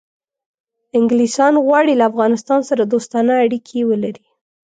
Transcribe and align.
انګلیسان 0.97 1.53
غواړي 1.65 1.93
له 1.97 2.05
افغانستان 2.11 2.59
سره 2.69 2.83
دوستانه 2.93 3.33
اړیکې 3.45 3.79
ولري. 3.89 4.23